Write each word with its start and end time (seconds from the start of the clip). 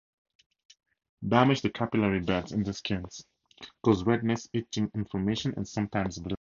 Damage 1.27 1.61
to 1.61 1.69
capillary 1.69 2.21
beds 2.21 2.53
in 2.53 2.63
the 2.63 2.73
skin 2.73 3.05
causes 3.85 4.03
redness, 4.03 4.49
itching, 4.51 4.89
inflammation, 4.95 5.53
and 5.55 5.67
sometimes 5.67 6.17
blisters. 6.17 6.29